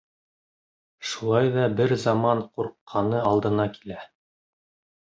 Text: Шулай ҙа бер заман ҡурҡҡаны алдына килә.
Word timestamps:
Шулай 1.09 1.51
ҙа 1.57 1.67
бер 1.81 1.93
заман 2.07 2.43
ҡурҡҡаны 2.49 3.25
алдына 3.35 3.71
килә. 3.79 4.05